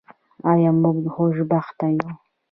آیا 0.51 0.71
موږ 0.81 0.97
خوشبخته 1.15 1.87
یو؟ 1.95 2.09